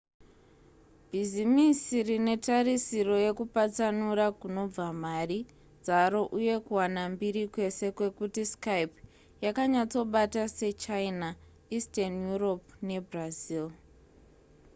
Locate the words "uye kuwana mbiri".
6.37-7.41